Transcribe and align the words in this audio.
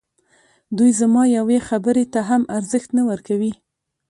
دوی 0.77 0.91
زما 0.99 1.23
یوې 1.37 1.57
خبري 1.67 2.05
ته 2.13 2.19
هم 2.29 2.41
ارزښت 2.57 2.89
نه 2.97 3.03
ورکوي. 3.09 3.53